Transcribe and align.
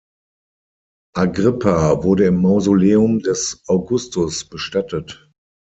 Agrippa 1.15 2.03
wurde 2.03 2.25
im 2.25 2.41
Mausoleum 2.41 3.19
des 3.19 3.61
Augustus 3.67 4.49
bestattet. 4.49 5.29